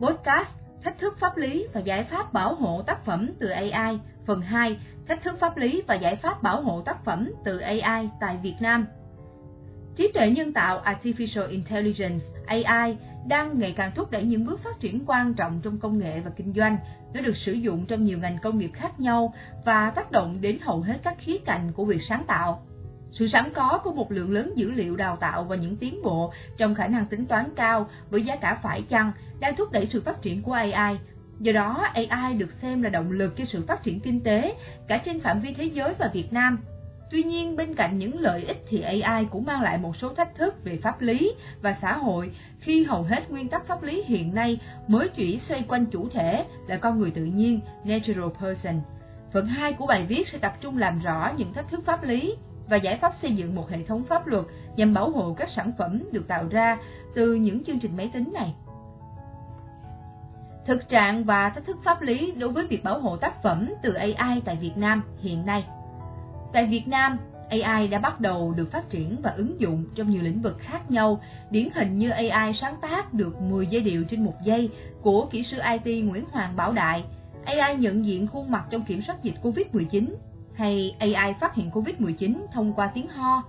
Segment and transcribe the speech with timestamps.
[0.00, 0.48] Podcast,
[0.82, 4.78] Thách thức pháp lý và giải pháp bảo hộ tác phẩm từ AI Phần 2
[5.08, 8.54] Thách thức pháp lý và giải pháp bảo hộ tác phẩm từ AI tại Việt
[8.60, 8.86] Nam
[9.96, 12.96] Trí tuệ nhân tạo Artificial Intelligence AI
[13.26, 16.30] đang ngày càng thúc đẩy những bước phát triển quan trọng trong công nghệ và
[16.36, 16.76] kinh doanh.
[17.14, 19.34] Nó được sử dụng trong nhiều ngành công nghiệp khác nhau
[19.64, 22.62] và tác động đến hầu hết các khía cạnh của việc sáng tạo.
[23.18, 26.32] Sự sẵn có của một lượng lớn dữ liệu đào tạo và những tiến bộ
[26.56, 30.02] trong khả năng tính toán cao với giá cả phải chăng đang thúc đẩy sự
[30.02, 30.98] phát triển của AI.
[31.40, 34.54] Do đó, AI được xem là động lực cho sự phát triển kinh tế
[34.88, 36.58] cả trên phạm vi thế giới và Việt Nam.
[37.10, 40.34] Tuy nhiên, bên cạnh những lợi ích thì AI cũng mang lại một số thách
[40.34, 44.34] thức về pháp lý và xã hội khi hầu hết nguyên tắc pháp lý hiện
[44.34, 48.80] nay mới chỉ xoay quanh chủ thể là con người tự nhiên, natural person.
[49.32, 52.34] Phần 2 của bài viết sẽ tập trung làm rõ những thách thức pháp lý
[52.68, 54.44] và giải pháp xây dựng một hệ thống pháp luật
[54.76, 56.78] nhằm bảo hộ các sản phẩm được tạo ra
[57.14, 58.54] từ những chương trình máy tính này.
[60.66, 63.94] Thực trạng và thách thức pháp lý đối với việc bảo hộ tác phẩm từ
[63.94, 65.64] AI tại Việt Nam hiện nay.
[66.52, 67.18] Tại Việt Nam,
[67.48, 70.90] AI đã bắt đầu được phát triển và ứng dụng trong nhiều lĩnh vực khác
[70.90, 74.70] nhau, điển hình như AI sáng tác được 10 giai điệu trên một giây
[75.02, 77.04] của kỹ sư IT Nguyễn Hoàng Bảo Đại,
[77.44, 80.14] AI nhận diện khuôn mặt trong kiểm soát dịch COVID-19
[80.56, 83.42] hay AI phát hiện COVID-19 thông qua tiếng ho.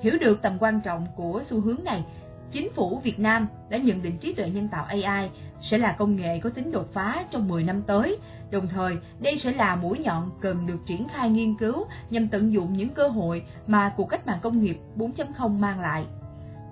[0.00, 2.04] Hiểu được tầm quan trọng của xu hướng này,
[2.52, 5.30] chính phủ Việt Nam đã nhận định trí tuệ nhân tạo AI
[5.70, 8.16] sẽ là công nghệ có tính đột phá trong 10 năm tới,
[8.50, 12.52] đồng thời đây sẽ là mũi nhọn cần được triển khai nghiên cứu nhằm tận
[12.52, 16.04] dụng những cơ hội mà cuộc cách mạng công nghiệp 4.0 mang lại.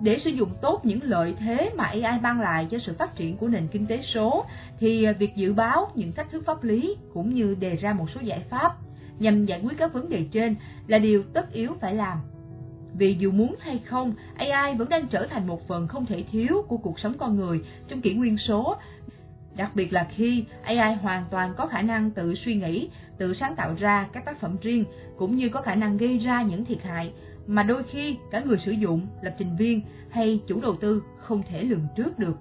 [0.01, 3.37] Để sử dụng tốt những lợi thế mà AI mang lại cho sự phát triển
[3.37, 4.45] của nền kinh tế số,
[4.79, 8.21] thì việc dự báo những thách thức pháp lý cũng như đề ra một số
[8.21, 8.75] giải pháp
[9.23, 10.55] nhằm giải quyết các vấn đề trên
[10.87, 12.17] là điều tất yếu phải làm.
[12.93, 16.65] Vì dù muốn hay không, AI vẫn đang trở thành một phần không thể thiếu
[16.67, 18.75] của cuộc sống con người trong kỷ nguyên số,
[19.55, 23.55] đặc biệt là khi AI hoàn toàn có khả năng tự suy nghĩ, tự sáng
[23.55, 24.85] tạo ra các tác phẩm riêng,
[25.17, 27.13] cũng như có khả năng gây ra những thiệt hại
[27.47, 31.43] mà đôi khi cả người sử dụng, lập trình viên hay chủ đầu tư không
[31.49, 32.37] thể lường trước được.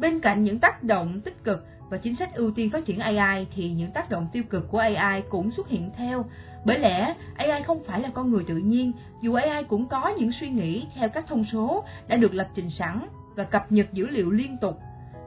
[0.00, 3.46] Bên cạnh những tác động tích cực và chính sách ưu tiên phát triển AI
[3.54, 6.24] thì những tác động tiêu cực của AI cũng xuất hiện theo.
[6.64, 8.92] Bởi lẽ AI không phải là con người tự nhiên,
[9.22, 12.70] dù AI cũng có những suy nghĩ theo các thông số đã được lập trình
[12.70, 14.78] sẵn và cập nhật dữ liệu liên tục,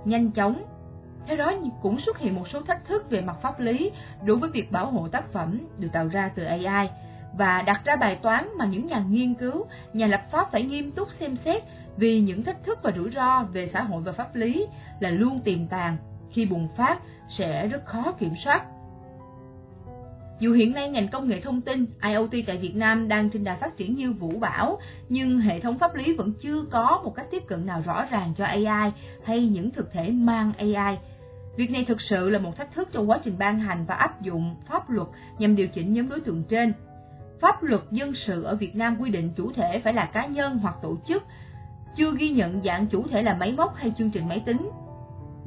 [0.05, 0.63] nhanh chóng.
[1.27, 3.91] Theo đó cũng xuất hiện một số thách thức về mặt pháp lý
[4.25, 6.89] đối với việc bảo hộ tác phẩm được tạo ra từ AI
[7.37, 10.91] và đặt ra bài toán mà những nhà nghiên cứu, nhà lập pháp phải nghiêm
[10.91, 11.63] túc xem xét
[11.97, 14.67] vì những thách thức và rủi ro về xã hội và pháp lý
[14.99, 15.97] là luôn tiềm tàng
[16.31, 16.99] khi bùng phát
[17.37, 18.65] sẽ rất khó kiểm soát.
[20.39, 23.55] Dù hiện nay ngành công nghệ thông tin IoT tại Việt Nam đang trên đà
[23.55, 24.79] phát triển như vũ bão,
[25.09, 28.33] nhưng hệ thống pháp lý vẫn chưa có một cách tiếp cận nào rõ ràng
[28.37, 28.91] cho AI
[29.23, 30.97] hay những thực thể mang AI.
[31.55, 34.21] Việc này thực sự là một thách thức trong quá trình ban hành và áp
[34.21, 35.07] dụng pháp luật
[35.39, 36.73] nhằm điều chỉnh nhóm đối tượng trên.
[37.41, 40.57] Pháp luật dân sự ở Việt Nam quy định chủ thể phải là cá nhân
[40.57, 41.23] hoặc tổ chức,
[41.95, 44.69] chưa ghi nhận dạng chủ thể là máy móc hay chương trình máy tính,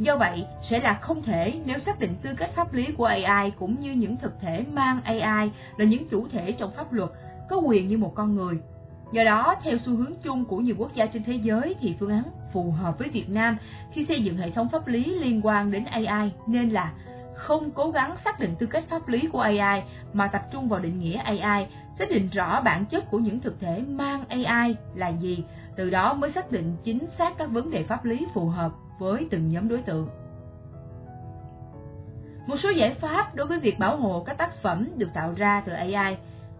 [0.03, 3.51] Do vậy, sẽ là không thể nếu xác định tư cách pháp lý của AI
[3.51, 7.11] cũng như những thực thể mang AI là những chủ thể trong pháp luật,
[7.49, 8.59] có quyền như một con người.
[9.13, 12.11] Do đó, theo xu hướng chung của nhiều quốc gia trên thế giới thì phương
[12.11, 13.57] án phù hợp với Việt Nam
[13.93, 16.93] khi xây dựng hệ thống pháp lý liên quan đến AI nên là
[17.35, 19.83] không cố gắng xác định tư cách pháp lý của AI
[20.13, 21.67] mà tập trung vào định nghĩa AI,
[21.99, 25.45] xác định rõ bản chất của những thực thể mang AI là gì,
[25.77, 29.27] từ đó mới xác định chính xác các vấn đề pháp lý phù hợp với
[29.31, 30.09] từng nhóm đối tượng.
[32.47, 35.63] Một số giải pháp đối với việc bảo hộ các tác phẩm được tạo ra
[35.67, 36.17] từ AI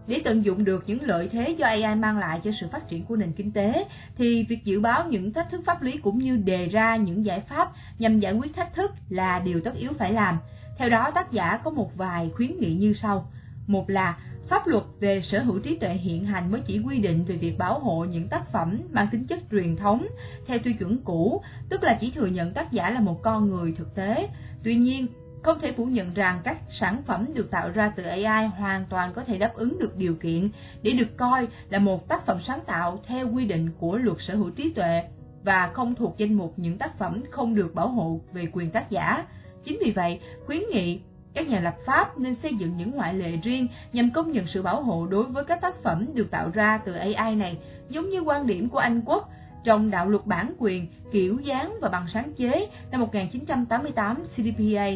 [0.07, 3.05] để tận dụng được những lợi thế do AI mang lại cho sự phát triển
[3.05, 3.85] của nền kinh tế,
[4.17, 7.39] thì việc dự báo những thách thức pháp lý cũng như đề ra những giải
[7.39, 10.37] pháp nhằm giải quyết thách thức là điều tất yếu phải làm.
[10.77, 13.25] Theo đó, tác giả có một vài khuyến nghị như sau.
[13.67, 14.17] Một là
[14.53, 17.57] Pháp luật về sở hữu trí tuệ hiện hành mới chỉ quy định về việc
[17.57, 20.07] bảo hộ những tác phẩm mang tính chất truyền thống
[20.47, 23.73] theo tiêu chuẩn cũ, tức là chỉ thừa nhận tác giả là một con người
[23.77, 24.29] thực tế.
[24.63, 25.07] Tuy nhiên,
[25.43, 29.13] không thể phủ nhận rằng các sản phẩm được tạo ra từ AI hoàn toàn
[29.13, 30.49] có thể đáp ứng được điều kiện
[30.81, 34.35] để được coi là một tác phẩm sáng tạo theo quy định của luật sở
[34.35, 35.03] hữu trí tuệ
[35.43, 38.89] và không thuộc danh mục những tác phẩm không được bảo hộ về quyền tác
[38.89, 39.25] giả.
[39.63, 40.99] Chính vì vậy, khuyến nghị
[41.33, 44.61] các nhà lập pháp nên xây dựng những ngoại lệ riêng nhằm công nhận sự
[44.61, 47.57] bảo hộ đối với các tác phẩm được tạo ra từ AI này,
[47.89, 49.29] giống như quan điểm của Anh Quốc
[49.63, 54.87] trong đạo luật bản quyền, kiểu dáng và bằng sáng chế năm 1988 CDPA.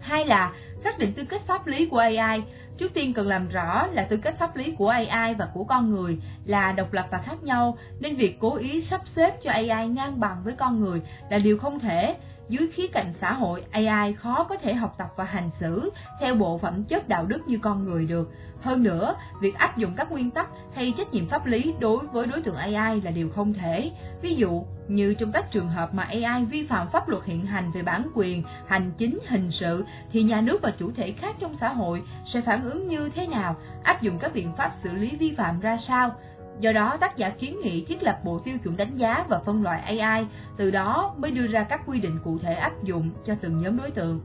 [0.00, 0.52] Hai là
[0.84, 2.42] xác định tư cách pháp lý của AI
[2.78, 5.90] Trước tiên cần làm rõ là tư cách pháp lý của AI và của con
[5.90, 9.88] người là độc lập và khác nhau, nên việc cố ý sắp xếp cho AI
[9.88, 12.16] ngang bằng với con người là điều không thể.
[12.48, 15.90] Dưới khía cạnh xã hội, AI khó có thể học tập và hành xử
[16.20, 18.32] theo bộ phẩm chất đạo đức như con người được.
[18.60, 22.26] Hơn nữa, việc áp dụng các nguyên tắc hay trách nhiệm pháp lý đối với
[22.26, 23.90] đối tượng AI là điều không thể.
[24.22, 27.72] Ví dụ, như trong các trường hợp mà AI vi phạm pháp luật hiện hành
[27.72, 31.56] về bản quyền, hành chính, hình sự, thì nhà nước và chủ thể khác trong
[31.60, 32.02] xã hội
[32.34, 35.60] sẽ phản ứng như thế nào, áp dụng các biện pháp xử lý vi phạm
[35.60, 36.14] ra sao.
[36.60, 39.62] Do đó, tác giả kiến nghị thiết lập bộ tiêu chuẩn đánh giá và phân
[39.62, 40.26] loại AI,
[40.56, 43.76] từ đó mới đưa ra các quy định cụ thể áp dụng cho từng nhóm
[43.76, 44.20] đối tượng.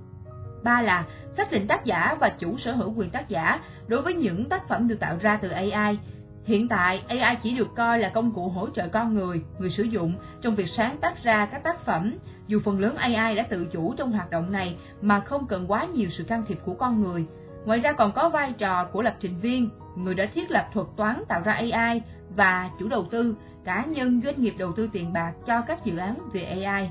[0.63, 1.06] Ba là
[1.38, 4.68] xác định tác giả và chủ sở hữu quyền tác giả đối với những tác
[4.68, 6.00] phẩm được tạo ra từ AI.
[6.45, 9.84] Hiện tại, AI chỉ được coi là công cụ hỗ trợ con người, người sử
[9.84, 12.16] dụng trong việc sáng tác ra các tác phẩm,
[12.48, 15.86] dù phần lớn AI đã tự chủ trong hoạt động này mà không cần quá
[15.86, 17.25] nhiều sự can thiệp của con người.
[17.66, 20.88] Ngoài ra còn có vai trò của lập trình viên, người đã thiết lập thuật
[20.96, 22.02] toán tạo ra AI
[22.36, 25.98] và chủ đầu tư, cá nhân doanh nghiệp đầu tư tiền bạc cho các dự
[25.98, 26.90] án về AI.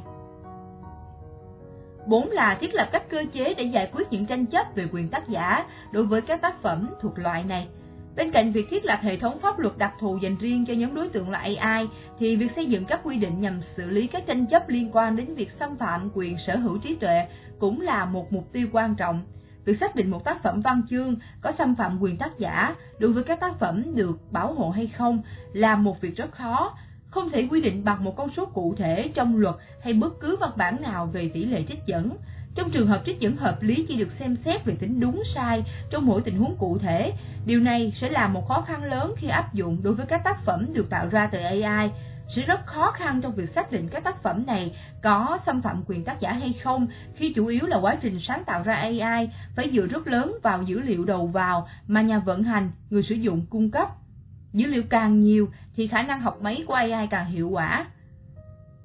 [2.07, 5.09] 4 là thiết lập các cơ chế để giải quyết những tranh chấp về quyền
[5.09, 7.69] tác giả đối với các tác phẩm thuộc loại này.
[8.17, 10.95] Bên cạnh việc thiết lập hệ thống pháp luật đặc thù dành riêng cho nhóm
[10.95, 11.89] đối tượng là AI,
[12.19, 15.17] thì việc xây dựng các quy định nhằm xử lý các tranh chấp liên quan
[15.17, 17.27] đến việc xâm phạm quyền sở hữu trí tuệ
[17.59, 19.23] cũng là một mục tiêu quan trọng.
[19.65, 23.13] Việc xác định một tác phẩm văn chương có xâm phạm quyền tác giả đối
[23.13, 25.23] với các tác phẩm được bảo hộ hay không
[25.53, 26.75] là một việc rất khó,
[27.11, 30.37] không thể quy định bằng một con số cụ thể trong luật hay bất cứ
[30.41, 32.17] văn bản nào về tỷ lệ trích dẫn.
[32.55, 35.65] Trong trường hợp trích dẫn hợp lý chỉ được xem xét về tính đúng sai
[35.91, 37.13] trong mỗi tình huống cụ thể,
[37.47, 40.45] điều này sẽ là một khó khăn lớn khi áp dụng đối với các tác
[40.45, 41.91] phẩm được tạo ra từ AI.
[42.37, 45.83] Sẽ rất khó khăn trong việc xác định các tác phẩm này có xâm phạm
[45.87, 49.29] quyền tác giả hay không khi chủ yếu là quá trình sáng tạo ra AI
[49.57, 53.15] phải dựa rất lớn vào dữ liệu đầu vào mà nhà vận hành, người sử
[53.15, 53.89] dụng cung cấp.
[54.53, 57.87] Dữ liệu càng nhiều thì khả năng học máy của AI càng hiệu quả.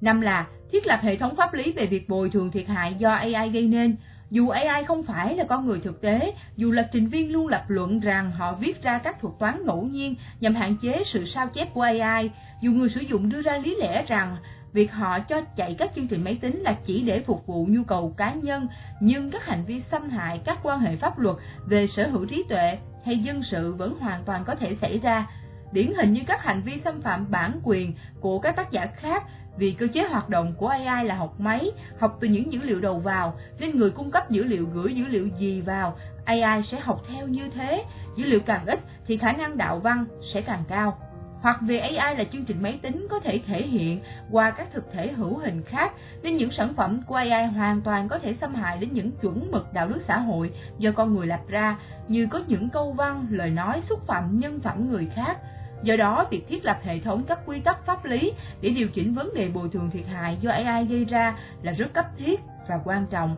[0.00, 3.12] Năm là thiết lập hệ thống pháp lý về việc bồi thường thiệt hại do
[3.12, 3.96] AI gây nên.
[4.30, 7.64] Dù AI không phải là con người thực tế, dù lập trình viên luôn lập
[7.68, 11.48] luận rằng họ viết ra các thuật toán ngẫu nhiên nhằm hạn chế sự sao
[11.48, 12.30] chép của AI,
[12.60, 14.36] dù người sử dụng đưa ra lý lẽ rằng
[14.72, 17.82] việc họ cho chạy các chương trình máy tính là chỉ để phục vụ nhu
[17.84, 18.68] cầu cá nhân,
[19.00, 21.36] nhưng các hành vi xâm hại các quan hệ pháp luật
[21.66, 25.26] về sở hữu trí tuệ hay dân sự vẫn hoàn toàn có thể xảy ra
[25.72, 29.24] điển hình như các hành vi xâm phạm bản quyền của các tác giả khác
[29.58, 32.80] vì cơ chế hoạt động của AI là học máy, học từ những dữ liệu
[32.80, 36.80] đầu vào, nên người cung cấp dữ liệu gửi dữ liệu gì vào, AI sẽ
[36.80, 37.84] học theo như thế,
[38.16, 40.04] dữ liệu càng ít thì khả năng đạo văn
[40.34, 40.98] sẽ càng cao.
[41.42, 44.00] Hoặc vì AI là chương trình máy tính có thể thể hiện
[44.30, 45.92] qua các thực thể hữu hình khác,
[46.22, 49.50] nên những sản phẩm của AI hoàn toàn có thể xâm hại đến những chuẩn
[49.50, 51.76] mực đạo đức xã hội do con người lập ra,
[52.08, 55.38] như có những câu văn, lời nói xúc phạm nhân phẩm người khác,
[55.82, 59.14] Do đó, việc thiết lập hệ thống các quy tắc pháp lý để điều chỉnh
[59.14, 62.80] vấn đề bồi thường thiệt hại do AI gây ra là rất cấp thiết và
[62.84, 63.36] quan trọng.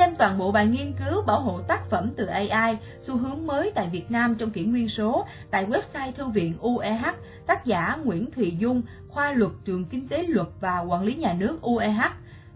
[0.00, 3.70] Xem toàn bộ bài nghiên cứu bảo hộ tác phẩm từ AI, xu hướng mới
[3.74, 7.04] tại Việt Nam trong kỷ nguyên số tại website Thư viện UEH,
[7.46, 11.32] tác giả Nguyễn Thùy Dung, khoa luật trường Kinh tế luật và Quản lý nhà
[11.32, 12.00] nước UEH,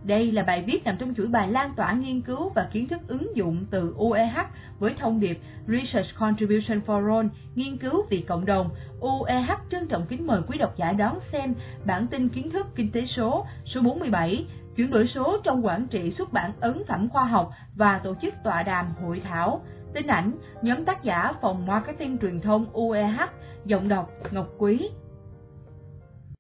[0.05, 3.01] đây là bài viết nằm trong chuỗi bài lan tỏa nghiên cứu và kiến thức
[3.09, 4.37] ứng dụng từ UEH
[4.79, 8.71] với thông điệp Research Contribution for All, nghiên cứu vì cộng đồng.
[9.01, 11.55] UEH trân trọng kính mời quý độc giả đón xem
[11.87, 14.47] bản tin kiến thức kinh tế số số 47,
[14.77, 18.35] chuyển đổi số trong quản trị xuất bản ấn phẩm khoa học và tổ chức
[18.45, 19.61] tọa đàm hội thảo.
[19.95, 20.33] Tin ảnh,
[20.63, 23.21] nhóm tác giả phòng marketing truyền thông UEH,
[23.65, 24.89] giọng đọc Ngọc Quý.